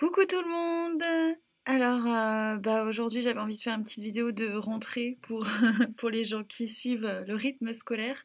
Coucou 0.00 0.24
tout 0.24 0.40
le 0.40 0.48
monde! 0.48 1.36
Alors, 1.66 2.06
euh, 2.06 2.56
bah 2.56 2.84
aujourd'hui, 2.84 3.20
j'avais 3.20 3.38
envie 3.38 3.58
de 3.58 3.62
faire 3.62 3.76
une 3.76 3.84
petite 3.84 4.02
vidéo 4.02 4.32
de 4.32 4.50
rentrée 4.50 5.18
pour, 5.20 5.44
les 6.10 6.24
gens 6.24 6.42
qui 6.42 6.70
suivent 6.70 7.04
euh, 7.04 7.22
le 7.26 7.34
rythme 7.34 7.74
scolaire. 7.74 8.24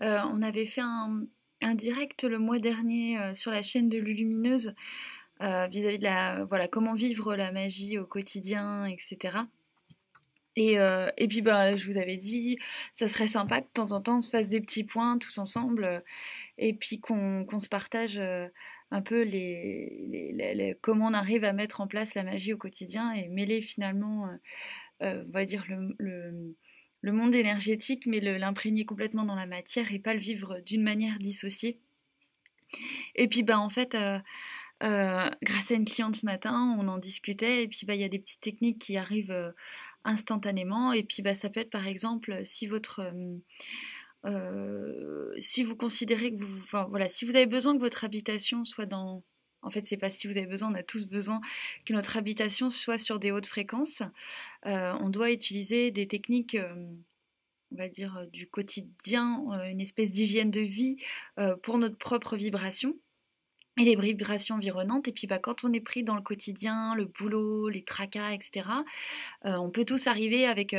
Euh, 0.00 0.20
on 0.32 0.40
avait 0.40 0.64
fait 0.64 0.80
un, 0.80 1.74
direct 1.74 2.24
le 2.24 2.38
mois 2.38 2.58
dernier 2.58 3.18
sur 3.34 3.50
la 3.50 3.60
chaîne 3.60 3.90
de 3.90 3.98
Lulumineuse 3.98 4.74
vis-à-vis 5.40 5.98
de 5.98 6.04
la, 6.04 6.44
voilà, 6.46 6.66
comment 6.66 6.94
vivre 6.94 7.36
la 7.36 7.52
magie 7.52 7.98
au 7.98 8.06
quotidien, 8.06 8.86
etc. 8.86 9.36
Et, 10.56 10.76
et, 11.16 11.28
puis 11.28 11.42
bah, 11.42 11.76
je 11.76 11.86
vous 11.86 11.98
avais 11.98 12.16
dit, 12.16 12.58
ça 12.94 13.06
serait 13.06 13.28
sympa 13.28 13.60
que 13.60 13.66
de 13.66 13.72
temps 13.72 13.92
en 13.92 14.00
temps 14.00 14.18
on 14.18 14.20
se 14.22 14.30
fasse 14.30 14.48
des 14.48 14.60
petits 14.60 14.84
points 14.84 15.18
tous 15.18 15.38
ensemble 15.38 16.02
et 16.58 16.74
puis 16.74 17.00
qu'on 17.00 17.58
se 17.58 17.68
partage 17.68 18.20
un 18.92 19.00
peu 19.00 19.22
les, 19.22 20.76
comment 20.82 21.06
on 21.06 21.14
arrive 21.14 21.44
à 21.44 21.54
mettre 21.54 21.80
en 21.80 21.86
place 21.86 22.14
la 22.14 22.22
magie 22.22 22.52
au 22.52 22.58
quotidien 22.58 23.10
et 23.12 23.26
mêler 23.28 23.62
finalement, 23.62 24.26
euh, 24.26 24.36
euh, 25.02 25.24
on 25.26 25.30
va 25.30 25.46
dire, 25.46 25.64
le, 25.98 26.54
monde 27.02 27.34
énergétique, 27.34 28.04
mais 28.06 28.20
l'imprégner 28.20 28.84
complètement 28.84 29.24
dans 29.24 29.34
la 29.34 29.46
matière 29.46 29.92
et 29.92 29.98
pas 29.98 30.12
le 30.12 30.20
vivre 30.20 30.60
d'une 30.60 30.82
manière 30.82 31.18
dissociée. 31.18 31.80
Et 33.16 33.28
puis, 33.28 33.42
bah, 33.42 33.58
en 33.58 33.70
fait, 33.70 33.94
euh, 33.94 34.18
grâce 34.82 35.70
à 35.70 35.74
une 35.74 35.86
cliente 35.86 36.16
ce 36.16 36.26
matin, 36.26 36.76
on 36.78 36.86
en 36.86 36.98
discutait, 36.98 37.64
et 37.64 37.68
puis 37.68 37.86
bah, 37.86 37.94
il 37.94 38.02
y 38.02 38.04
a 38.04 38.10
des 38.10 38.18
petites 38.18 38.42
techniques 38.42 38.78
qui 38.78 38.98
arrivent 38.98 39.54
instantanément, 40.04 40.92
et 40.92 41.02
puis 41.02 41.22
bah, 41.22 41.34
ça 41.34 41.48
peut 41.48 41.60
être 41.60 41.70
par 41.70 41.86
exemple 41.86 42.40
si 42.44 42.66
votre 42.66 43.10
euh, 44.24 45.34
si 45.38 45.62
vous 45.62 45.76
considérez 45.76 46.32
que 46.32 46.42
vous, 46.42 46.60
enfin 46.60 46.86
voilà, 46.90 47.08
si 47.08 47.24
vous 47.24 47.36
avez 47.36 47.46
besoin 47.46 47.74
que 47.74 47.80
votre 47.80 48.04
habitation 48.04 48.64
soit 48.64 48.86
dans, 48.86 49.24
en 49.62 49.70
fait, 49.70 49.84
c'est 49.84 49.96
pas 49.96 50.10
si 50.10 50.26
vous 50.26 50.38
avez 50.38 50.46
besoin, 50.46 50.70
on 50.70 50.74
a 50.74 50.82
tous 50.82 51.06
besoin 51.06 51.40
que 51.84 51.92
notre 51.92 52.16
habitation 52.16 52.70
soit 52.70 52.98
sur 52.98 53.18
des 53.18 53.30
hautes 53.30 53.46
fréquences. 53.46 54.02
Euh, 54.66 54.92
on 55.00 55.10
doit 55.10 55.30
utiliser 55.30 55.90
des 55.90 56.06
techniques, 56.06 56.54
euh, 56.54 56.74
on 57.72 57.76
va 57.76 57.88
dire, 57.88 58.26
du 58.32 58.46
quotidien, 58.46 59.42
une 59.70 59.80
espèce 59.80 60.10
d'hygiène 60.10 60.50
de 60.50 60.60
vie 60.60 60.98
pour 61.62 61.78
notre 61.78 61.96
propre 61.96 62.36
vibration 62.36 62.94
et 63.78 63.84
les 63.84 63.96
vibrations 63.96 64.56
environnantes. 64.56 65.08
Et 65.08 65.12
puis 65.12 65.26
bah, 65.26 65.38
quand 65.38 65.64
on 65.64 65.72
est 65.72 65.80
pris 65.80 66.04
dans 66.04 66.14
le 66.14 66.22
quotidien, 66.22 66.94
le 66.94 67.06
boulot, 67.06 67.68
les 67.68 67.82
tracas, 67.84 68.32
etc., 68.32 68.68
on 69.44 69.70
peut 69.70 69.84
tous 69.84 70.06
arriver 70.06 70.46
avec 70.46 70.74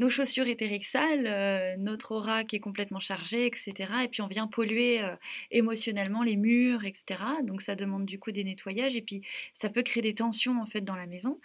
nos 0.00 0.08
chaussures 0.08 0.48
éthériques 0.48 0.86
sales, 0.86 1.26
euh, 1.26 1.76
notre 1.76 2.12
aura 2.12 2.42
qui 2.44 2.56
est 2.56 2.60
complètement 2.60 3.00
chargée, 3.00 3.46
etc. 3.46 3.74
Et 4.04 4.08
puis 4.08 4.22
on 4.22 4.26
vient 4.26 4.46
polluer 4.46 5.02
euh, 5.02 5.14
émotionnellement 5.50 6.22
les 6.22 6.36
murs, 6.36 6.84
etc. 6.84 7.22
Donc 7.44 7.60
ça 7.60 7.74
demande 7.74 8.06
du 8.06 8.18
coup 8.18 8.32
des 8.32 8.42
nettoyages 8.42 8.96
et 8.96 9.02
puis 9.02 9.22
ça 9.54 9.68
peut 9.68 9.82
créer 9.82 10.02
des 10.02 10.14
tensions 10.14 10.60
en 10.60 10.64
fait 10.64 10.80
dans 10.80 10.96
la 10.96 11.06
maison. 11.06 11.38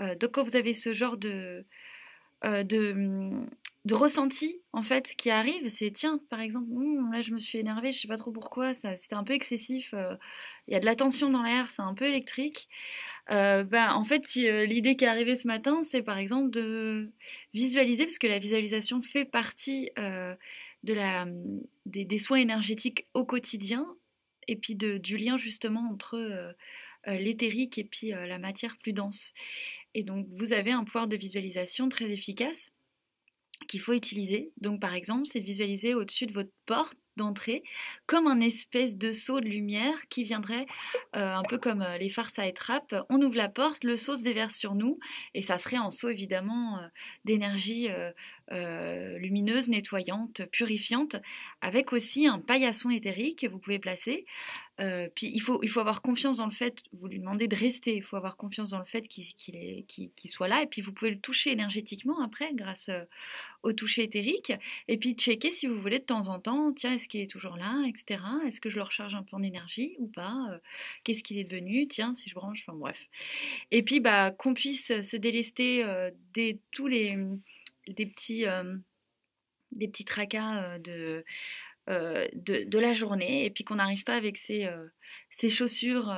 Euh, 0.00 0.16
donc 0.16 0.32
quand 0.32 0.42
vous 0.42 0.56
avez 0.56 0.74
ce 0.74 0.92
genre 0.92 1.16
de, 1.16 1.64
de, 2.42 3.46
de 3.84 3.94
ressenti 3.94 4.60
en 4.72 4.82
fait 4.82 5.14
qui 5.16 5.30
arrive, 5.30 5.68
c'est 5.68 5.90
tiens 5.90 6.20
par 6.30 6.40
exemple, 6.40 6.68
hmm, 6.70 7.12
là 7.12 7.20
je 7.20 7.32
me 7.32 7.38
suis 7.38 7.58
énervée, 7.58 7.92
je 7.92 8.00
sais 8.00 8.08
pas 8.08 8.16
trop 8.16 8.30
pourquoi, 8.30 8.74
c'était 8.74 9.14
un 9.14 9.24
peu 9.24 9.32
excessif, 9.32 9.94
il 10.68 10.72
y 10.74 10.76
a 10.76 10.80
de 10.80 10.86
la 10.86 10.94
tension 10.94 11.30
dans 11.30 11.42
l'air, 11.42 11.70
c'est 11.70 11.82
un 11.82 11.94
peu 11.94 12.06
électrique. 12.06 12.68
Euh, 13.30 13.64
bah, 13.64 13.94
en 13.96 14.04
fait, 14.04 14.24
euh, 14.36 14.66
l'idée 14.66 14.96
qui 14.96 15.04
est 15.04 15.08
arrivée 15.08 15.36
ce 15.36 15.46
matin, 15.46 15.82
c'est 15.82 16.02
par 16.02 16.18
exemple 16.18 16.50
de 16.50 17.12
visualiser, 17.54 18.04
parce 18.04 18.18
que 18.18 18.26
la 18.26 18.38
visualisation 18.38 19.00
fait 19.00 19.24
partie 19.24 19.90
euh, 19.98 20.34
de 20.82 20.92
la, 20.92 21.26
des, 21.86 22.18
soins 22.18 22.38
énergétiques 22.38 23.06
au 23.14 23.24
quotidien, 23.24 23.86
et 24.48 24.56
puis 24.56 24.74
de, 24.74 24.98
du 24.98 25.16
lien 25.16 25.36
justement 25.36 25.88
entre 25.90 26.54
l'éthérique 27.06 27.78
et 27.78 27.84
puis 27.84 28.08
la 28.08 28.38
matière 28.38 28.76
plus 28.78 28.92
dense. 28.92 29.32
Et 29.94 30.02
donc, 30.02 30.26
vous 30.30 30.52
avez 30.52 30.72
un 30.72 30.84
pouvoir 30.84 31.06
de 31.06 31.16
visualisation 31.16 31.88
très 31.88 32.10
efficace 32.10 32.71
qu'il 33.66 33.80
faut 33.80 33.92
utiliser. 33.92 34.52
Donc, 34.60 34.80
par 34.80 34.94
exemple, 34.94 35.26
c'est 35.26 35.40
de 35.40 35.46
visualiser 35.46 35.94
au-dessus 35.94 36.26
de 36.26 36.32
votre 36.32 36.52
porte 36.66 36.96
d'entrée, 37.16 37.62
comme 38.06 38.26
un 38.26 38.40
espèce 38.40 38.96
de 38.96 39.12
saut 39.12 39.40
de 39.40 39.46
lumière 39.46 39.94
qui 40.08 40.22
viendrait 40.22 40.66
euh, 41.14 41.34
un 41.34 41.42
peu 41.42 41.58
comme 41.58 41.82
euh, 41.82 41.98
les 41.98 42.08
farces 42.08 42.38
à 42.38 42.46
étrape. 42.46 42.94
On 43.10 43.20
ouvre 43.20 43.36
la 43.36 43.48
porte, 43.48 43.84
le 43.84 43.96
saut 43.96 44.16
se 44.16 44.22
déverse 44.22 44.56
sur 44.56 44.74
nous, 44.74 44.98
et 45.34 45.42
ça 45.42 45.58
serait 45.58 45.76
un 45.76 45.90
saut 45.90 46.08
évidemment 46.08 46.78
euh, 46.78 46.86
d'énergie 47.24 47.88
lumineuse, 48.50 49.70
nettoyante, 49.70 50.42
purifiante, 50.52 51.16
avec 51.62 51.94
aussi 51.94 52.26
un 52.26 52.38
paillasson 52.38 52.90
éthérique 52.90 53.40
que 53.40 53.46
vous 53.46 53.58
pouvez 53.58 53.78
placer. 53.78 54.26
Puis 54.78 55.30
il 55.32 55.40
faut, 55.40 55.60
il 55.62 55.68
faut 55.68 55.80
avoir 55.80 56.02
confiance 56.02 56.38
dans 56.38 56.46
le 56.46 56.52
fait, 56.52 56.82
vous 56.92 57.06
lui 57.06 57.18
demandez 57.18 57.46
de 57.46 57.56
rester, 57.56 57.94
il 57.94 58.02
faut 58.02 58.16
avoir 58.16 58.36
confiance 58.36 58.70
dans 58.70 58.78
le 58.78 58.84
fait 58.84 59.06
qu'il 59.06 60.30
soit 60.30 60.48
là, 60.48 60.62
et 60.62 60.66
puis 60.66 60.82
vous 60.82 60.92
pouvez 60.92 61.10
le 61.10 61.20
toucher 61.20 61.52
énergétiquement 61.52 62.22
après 62.22 62.52
grâce 62.54 62.90
au 63.62 63.72
toucher 63.72 64.02
éthérique, 64.02 64.52
et 64.88 64.96
puis 64.96 65.14
checker 65.14 65.50
si 65.50 65.66
vous 65.66 65.80
voulez 65.80 66.00
de 66.00 66.04
temps 66.04 66.28
en 66.28 66.40
temps, 66.40 66.72
tiens, 66.72 66.94
est-ce 66.94 67.08
qu'il 67.08 67.20
est 67.20 67.30
toujours 67.30 67.56
là, 67.56 67.82
etc. 67.86 68.22
Est-ce 68.46 68.60
que 68.60 68.68
je 68.68 68.76
le 68.76 68.82
recharge 68.82 69.14
un 69.14 69.22
peu 69.22 69.36
en 69.36 69.42
énergie 69.42 69.94
ou 69.98 70.08
pas 70.08 70.34
euh, 70.50 70.58
Qu'est-ce 71.04 71.22
qu'il 71.22 71.38
est 71.38 71.44
devenu 71.44 71.86
Tiens, 71.88 72.14
si 72.14 72.28
je 72.28 72.34
branche, 72.34 72.64
enfin 72.66 72.76
bref. 72.76 72.98
Et 73.70 73.82
puis 73.82 74.00
bah 74.00 74.30
qu'on 74.30 74.54
puisse 74.54 74.88
se 75.00 75.16
délester 75.16 75.84
euh, 75.84 76.10
des 76.34 76.58
tous 76.72 76.86
les 76.86 77.16
des 77.88 78.06
petits 78.06 78.46
euh, 78.46 78.76
des 79.72 79.88
petits 79.88 80.04
tracas 80.04 80.78
de, 80.80 81.24
de, 81.88 82.78
la 82.78 82.92
journée 82.92 83.44
et 83.44 83.50
puis 83.50 83.64
qu'on 83.64 83.76
n'arrive 83.76 84.04
pas 84.04 84.16
avec 84.16 84.36
ses, 84.36 84.68
ses 85.30 85.48
chaussures 85.48 86.14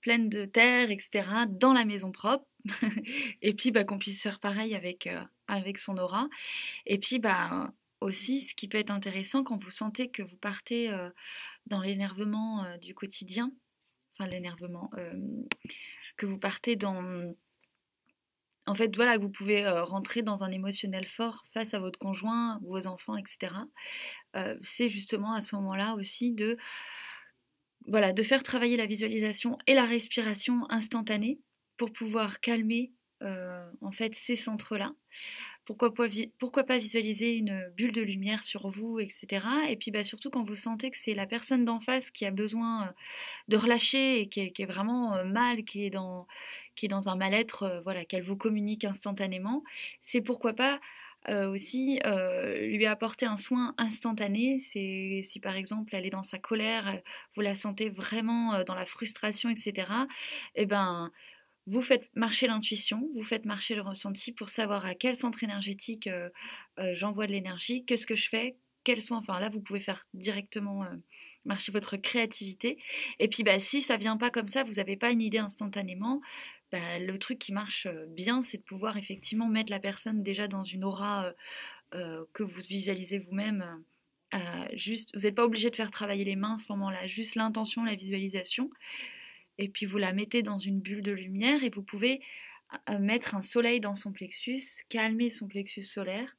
pleines 0.00 0.28
de 0.28 0.44
terre, 0.44 0.90
etc., 0.90 1.28
dans 1.48 1.72
la 1.72 1.84
maison 1.84 2.12
propre. 2.12 2.46
et 3.42 3.54
puis 3.54 3.70
bah, 3.70 3.84
qu'on 3.84 3.98
puisse 3.98 4.22
faire 4.22 4.40
pareil 4.40 4.74
avec, 4.74 5.08
avec 5.48 5.78
son 5.78 5.96
aura. 5.96 6.28
Et 6.86 6.98
puis 6.98 7.18
bah, 7.18 7.72
aussi, 8.00 8.40
ce 8.40 8.54
qui 8.54 8.68
peut 8.68 8.78
être 8.78 8.90
intéressant 8.90 9.44
quand 9.44 9.56
vous 9.56 9.70
sentez 9.70 10.10
que 10.10 10.22
vous 10.22 10.36
partez 10.36 10.90
euh, 10.90 11.10
dans 11.66 11.80
l'énervement 11.80 12.64
euh, 12.64 12.76
du 12.78 12.94
quotidien, 12.94 13.52
enfin 14.12 14.28
l'énervement, 14.28 14.90
euh, 14.96 15.12
que 16.16 16.26
vous 16.26 16.38
partez 16.38 16.76
dans... 16.76 17.34
En 18.70 18.74
fait, 18.74 18.94
voilà, 18.94 19.18
vous 19.18 19.28
pouvez 19.28 19.68
rentrer 19.68 20.22
dans 20.22 20.44
un 20.44 20.52
émotionnel 20.52 21.06
fort 21.06 21.44
face 21.52 21.74
à 21.74 21.80
votre 21.80 21.98
conjoint, 21.98 22.60
vos 22.62 22.86
enfants, 22.86 23.16
etc. 23.16 23.52
c'est 24.62 24.88
justement 24.88 25.34
à 25.34 25.42
ce 25.42 25.56
moment-là 25.56 25.94
aussi 25.98 26.32
de, 26.32 26.56
voilà, 27.88 28.12
de 28.12 28.22
faire 28.22 28.44
travailler 28.44 28.76
la 28.76 28.86
visualisation 28.86 29.58
et 29.66 29.74
la 29.74 29.84
respiration 29.84 30.70
instantanée 30.70 31.40
pour 31.76 31.92
pouvoir 31.92 32.38
calmer 32.38 32.92
en 33.20 33.90
fait 33.90 34.14
ces 34.14 34.36
centres-là. 34.36 34.92
Pourquoi 35.64 35.94
pas, 35.94 36.06
pourquoi 36.38 36.64
pas 36.64 36.78
visualiser 36.78 37.34
une 37.34 37.70
bulle 37.76 37.92
de 37.92 38.02
lumière 38.02 38.44
sur 38.44 38.68
vous, 38.68 38.98
etc. 38.98 39.46
Et 39.68 39.76
puis 39.76 39.90
bah, 39.90 40.02
surtout 40.02 40.30
quand 40.30 40.42
vous 40.42 40.56
sentez 40.56 40.90
que 40.90 40.96
c'est 40.96 41.14
la 41.14 41.26
personne 41.26 41.64
d'en 41.64 41.80
face 41.80 42.10
qui 42.10 42.24
a 42.26 42.30
besoin 42.30 42.84
euh, 42.84 42.90
de 43.48 43.56
relâcher 43.56 44.20
et 44.20 44.28
qui 44.28 44.40
est, 44.40 44.64
vraiment 44.66 45.14
euh, 45.14 45.24
mal, 45.24 45.64
qui 45.64 45.84
est 45.84 45.90
dans, 45.90 46.26
qui 46.76 46.86
est 46.86 46.88
dans 46.88 47.08
un 47.08 47.16
mal-être, 47.16 47.64
euh, 47.64 47.80
voilà, 47.82 48.04
qu'elle 48.04 48.22
vous 48.22 48.36
communique 48.36 48.84
instantanément, 48.84 49.62
c'est 50.02 50.20
pourquoi 50.20 50.54
pas 50.54 50.80
aussi 51.28 52.00
lui 52.60 52.86
apporter 52.86 53.26
un 53.26 53.36
soin 53.36 53.74
instantané. 53.76 54.58
C'est 54.60 55.20
si 55.22 55.38
par 55.38 55.54
exemple 55.54 55.94
elle 55.94 56.06
est 56.06 56.10
dans 56.10 56.22
sa 56.22 56.38
colère, 56.38 56.98
vous 57.34 57.42
la 57.42 57.54
sentez 57.54 57.90
vraiment 57.90 58.64
dans 58.64 58.74
la 58.74 58.86
frustration, 58.86 59.50
etc. 59.50 60.06
Et 60.54 60.62
eh 60.62 60.66
ben 60.66 61.12
vous 61.70 61.82
faites 61.82 62.10
marcher 62.16 62.48
l'intuition, 62.48 63.08
vous 63.14 63.22
faites 63.22 63.44
marcher 63.44 63.76
le 63.76 63.82
ressenti 63.82 64.32
pour 64.32 64.50
savoir 64.50 64.84
à 64.84 64.96
quel 64.96 65.14
centre 65.16 65.44
énergétique 65.44 66.08
euh, 66.08 66.28
euh, 66.80 66.94
j'envoie 66.94 67.28
de 67.28 67.32
l'énergie, 67.32 67.84
qu'est-ce 67.84 68.06
que 68.06 68.16
je 68.16 68.28
fais, 68.28 68.56
quels 68.82 69.00
sont, 69.00 69.14
enfin 69.14 69.38
là 69.38 69.48
vous 69.48 69.60
pouvez 69.60 69.78
faire 69.78 70.04
directement 70.12 70.82
euh, 70.82 70.88
marcher 71.44 71.70
votre 71.70 71.96
créativité. 71.96 72.82
Et 73.20 73.28
puis 73.28 73.44
bah, 73.44 73.60
si 73.60 73.82
ça 73.82 73.96
vient 73.96 74.16
pas 74.16 74.30
comme 74.30 74.48
ça, 74.48 74.64
vous 74.64 74.74
n'avez 74.74 74.96
pas 74.96 75.12
une 75.12 75.22
idée 75.22 75.38
instantanément, 75.38 76.20
bah, 76.72 76.98
le 76.98 77.18
truc 77.18 77.38
qui 77.38 77.52
marche 77.52 77.86
bien, 78.08 78.42
c'est 78.42 78.58
de 78.58 78.62
pouvoir 78.64 78.96
effectivement 78.96 79.46
mettre 79.46 79.70
la 79.70 79.80
personne 79.80 80.24
déjà 80.24 80.48
dans 80.48 80.64
une 80.64 80.84
aura 80.84 81.32
que 81.92 82.44
vous 82.44 82.60
visualisez 82.60 83.18
vous-même. 83.18 83.82
juste, 84.74 85.10
vous 85.14 85.22
n'êtes 85.22 85.34
pas 85.34 85.44
obligé 85.44 85.70
de 85.70 85.76
faire 85.76 85.90
travailler 85.90 86.24
les 86.24 86.36
mains 86.36 86.54
à 86.54 86.58
ce 86.58 86.70
moment-là, 86.70 87.08
juste 87.08 87.34
l'intention, 87.34 87.82
la 87.82 87.96
visualisation 87.96 88.70
et 89.60 89.68
puis 89.68 89.86
vous 89.86 89.98
la 89.98 90.12
mettez 90.12 90.42
dans 90.42 90.58
une 90.58 90.80
bulle 90.80 91.02
de 91.02 91.12
lumière 91.12 91.62
et 91.62 91.70
vous 91.70 91.82
pouvez 91.82 92.20
euh, 92.88 92.98
mettre 92.98 93.34
un 93.34 93.42
soleil 93.42 93.80
dans 93.80 93.94
son 93.94 94.10
plexus, 94.10 94.62
calmer 94.88 95.28
son 95.28 95.46
plexus 95.46 95.82
solaire, 95.82 96.36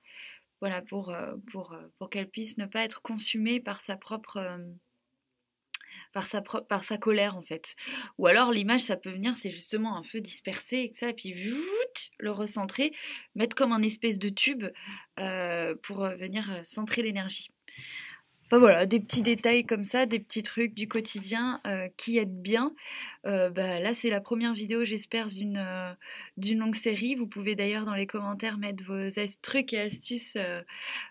voilà, 0.60 0.82
pour, 0.82 1.10
euh, 1.12 1.36
euh, 1.56 2.08
qu'elle 2.08 2.30
puisse 2.30 2.58
ne 2.58 2.66
pas 2.66 2.84
être 2.84 3.02
consumée 3.02 3.60
par 3.60 3.82
sa 3.82 3.96
propre... 3.96 4.60
par 6.14 6.28
sa, 6.28 6.42
par 6.42 6.84
sa 6.84 6.98
colère 6.98 7.38
en 7.38 7.42
fait. 7.44 7.76
Ou 8.18 8.28
alors 8.28 8.52
l'image 8.52 8.82
ça 8.82 8.98
peut 8.98 9.12
venir, 9.12 9.36
c'est 9.36 9.52
justement 9.52 9.98
un 9.98 10.04
feu 10.04 10.20
dispersé 10.20 10.78
et 10.78 10.94
ça, 10.96 11.10
et 11.10 11.14
puis 11.14 11.34
le 12.18 12.32
recentrer, 12.32 12.92
mettre 13.36 13.56
comme 13.56 13.72
un 13.72 13.84
espèce 13.84 14.18
de 14.18 14.30
tube 14.30 14.66
pour 15.84 16.06
venir 16.06 16.62
centrer 16.64 17.02
l'énergie. 17.02 17.52
Voilà, 18.60 18.86
des 18.86 19.00
petits 19.00 19.22
détails 19.22 19.66
comme 19.66 19.84
ça, 19.84 20.06
des 20.06 20.20
petits 20.20 20.44
trucs 20.44 20.74
du 20.74 20.88
quotidien 20.88 21.62
qui 21.98 22.18
aident 22.18 22.42
bien. 22.42 22.74
bah, 23.24 23.80
là, 23.80 23.94
c'est 23.94 24.10
la 24.10 24.20
première 24.22 24.54
vidéo, 24.54 24.84
j'espère, 24.84 25.28
d'une 25.28 25.96
d'une 26.38 26.60
longue 26.60 26.76
série. 26.76 27.16
Vous 27.16 27.28
pouvez 27.28 27.56
d'ailleurs 27.56 27.86
dans 27.86 27.94
les 27.94 28.08
commentaires 28.08 28.58
mettre 28.58 28.84
vos 28.84 29.10
trucs 29.42 29.74
et 29.74 29.80
astuces 29.80 30.38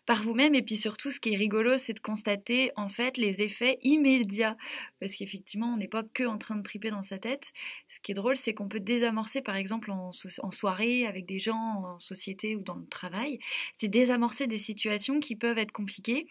par 0.06 0.22
vous-même. 0.22 0.54
Et 0.54 0.62
puis 0.62 0.76
surtout, 0.76 1.10
ce 1.10 1.20
qui 1.20 1.32
est 1.32 1.36
rigolo, 1.36 1.78
c'est 1.78 1.94
de 1.94 2.00
constater 2.00 2.72
en 2.76 2.88
fait 2.88 3.16
les 3.16 3.42
effets 3.42 3.78
immédiats. 3.82 4.56
Parce 5.00 5.14
qu'effectivement, 5.16 5.72
on 5.74 5.76
n'est 5.76 5.88
pas 5.88 6.02
que 6.02 6.24
en 6.24 6.38
train 6.38 6.56
de 6.56 6.62
triper 6.62 6.90
dans 6.90 7.02
sa 7.02 7.18
tête. 7.18 7.52
Ce 7.88 8.00
qui 8.00 8.12
est 8.12 8.14
drôle, 8.14 8.36
c'est 8.36 8.54
qu'on 8.54 8.68
peut 8.68 8.80
désamorcer, 8.80 9.40
par 9.42 9.56
exemple, 9.56 9.90
en, 9.90 10.10
en 10.42 10.50
soirée, 10.50 11.06
avec 11.06 11.26
des 11.26 11.38
gens, 11.38 11.56
en 11.56 11.98
société 11.98 12.56
ou 12.56 12.62
dans 12.62 12.74
le 12.74 12.86
travail, 12.86 13.38
c'est 13.76 13.88
désamorcer 13.88 14.46
des 14.46 14.58
situations 14.58 15.20
qui 15.20 15.36
peuvent 15.36 15.58
être 15.58 15.72
compliquées 15.72 16.26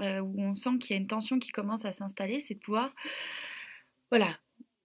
euh, 0.00 0.20
où 0.20 0.42
on 0.42 0.54
sent 0.54 0.78
qu'il 0.80 0.94
y 0.94 0.98
a 0.98 1.00
une 1.00 1.06
tension 1.06 1.38
qui 1.38 1.50
commence 1.50 1.84
à 1.84 1.92
s'installer, 1.92 2.40
c'est 2.40 2.54
de 2.54 2.60
pouvoir, 2.60 2.94
voilà, 4.10 4.38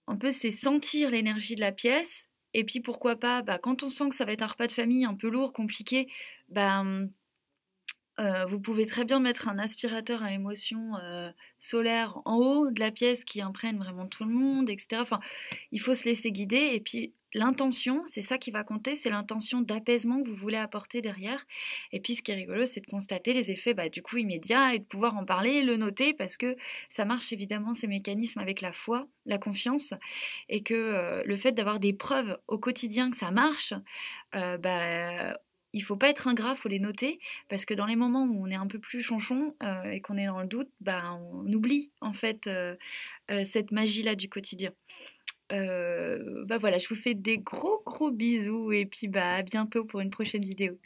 un 0.08 0.16
peu 0.16 0.32
c'est 0.32 0.52
sentir 0.52 1.12
l'énergie 1.12 1.56
de 1.56 1.62
la 1.62 1.72
pièce. 1.72 2.30
Et 2.54 2.64
puis 2.64 2.80
pourquoi 2.80 3.16
pas, 3.18 3.42
bah, 3.42 3.60
quand 3.60 3.84
on 3.84 3.90
sent 3.90 4.10
que 4.10 4.16
ça 4.16 4.26
va 4.26 4.32
être 4.32 4.42
un 4.42 4.48
repas 4.48 4.68
de 4.68 4.72
famille 4.72 5.06
un 5.06 5.16
peu 5.16 5.30
lourd, 5.30 5.54
compliqué, 5.54 6.08
ben 6.50 7.10
vous 8.48 8.60
pouvez 8.60 8.86
très 8.86 9.06
bien 9.06 9.20
mettre 9.20 9.48
un 9.48 9.60
aspirateur 9.60 10.24
à 10.24 10.32
émotion 10.32 10.96
euh, 10.98 11.30
solaire 11.60 12.20
en 12.26 12.38
haut 12.38 12.72
de 12.72 12.80
la 12.80 12.92
pièce 12.92 13.24
qui 13.24 13.42
imprègne 13.42 13.78
vraiment 13.78 14.08
tout 14.08 14.26
le 14.26 14.34
monde, 14.34 14.70
etc. 14.70 15.02
Enfin, 15.02 15.20
il 15.72 15.80
faut 15.80 15.94
se 15.94 16.06
laisser 16.06 16.32
guider 16.32 16.72
et 16.74 16.80
puis 16.80 17.14
L'intention, 17.38 18.02
c'est 18.08 18.24
ça 18.24 18.40
qui 18.40 18.50
va 18.50 18.64
compter, 18.64 18.96
c'est 18.96 19.12
l'intention 19.12 19.62
d'apaisement 19.62 20.24
que 20.24 20.28
vous 20.28 20.36
voulez 20.36 20.58
apporter 20.58 21.02
derrière. 21.02 21.46
Et 21.92 22.00
puis 22.00 22.16
ce 22.16 22.24
qui 22.24 22.32
est 22.32 22.34
rigolo, 22.34 22.66
c'est 22.66 22.80
de 22.80 22.88
constater 22.88 23.32
les 23.32 23.52
effets 23.52 23.76
bah, 23.76 23.90
du 23.90 24.02
coup 24.02 24.18
immédiats 24.18 24.74
et 24.74 24.80
de 24.80 24.84
pouvoir 24.84 25.16
en 25.16 25.24
parler, 25.24 25.62
le 25.62 25.78
noter, 25.78 26.16
parce 26.16 26.36
que 26.36 26.56
ça 26.90 27.06
marche 27.06 27.32
évidemment 27.32 27.76
ces 27.76 27.86
mécanismes 27.86 28.40
avec 28.40 28.60
la 28.62 28.72
foi, 28.72 29.08
la 29.28 29.38
confiance, 29.38 29.94
et 30.50 30.64
que 30.64 30.74
euh, 30.74 31.22
le 31.26 31.36
fait 31.36 31.52
d'avoir 31.52 31.80
des 31.80 31.94
preuves 31.94 32.40
au 32.48 32.58
quotidien 32.58 33.12
que 33.12 33.18
ça 33.18 33.30
marche, 33.30 33.76
euh, 34.34 34.58
bah, 34.58 35.38
il 35.74 35.84
faut 35.84 35.96
pas 35.96 36.10
être 36.10 36.28
ingrat, 36.28 36.56
faut 36.56 36.70
les 36.70 36.80
noter, 36.80 37.20
parce 37.50 37.66
que 37.66 37.76
dans 37.76 37.86
les 37.86 37.96
moments 37.96 38.24
où 38.24 38.48
on 38.48 38.50
est 38.50 38.56
un 38.56 38.66
peu 38.66 38.80
plus 38.80 39.02
chonchon 39.02 39.56
euh, 39.62 39.92
et 39.92 40.02
qu'on 40.02 40.18
est 40.18 40.26
dans 40.26 40.42
le 40.42 40.48
doute, 40.48 40.72
bah, 40.82 41.14
on 41.14 41.54
oublie 41.54 41.92
en 42.02 42.14
fait 42.14 42.50
cette 43.30 43.72
magie-là 43.72 44.16
du 44.16 44.28
quotidien. 44.28 44.72
Euh, 45.52 46.46
bah 46.46 46.58
voilà, 46.58 46.78
je 46.78 46.88
vous 46.90 46.96
fais 46.96 47.14
des 47.14 47.38
gros 47.38 47.82
gros 47.86 48.12
bisous 48.12 48.72
et 48.74 48.86
puis 48.86 49.08
bah 49.08 49.36
à 49.36 49.44
bientôt 49.44 49.86
pour 49.86 50.02
une 50.02 50.10
prochaine 50.10 50.44
vidéo. 50.44 50.78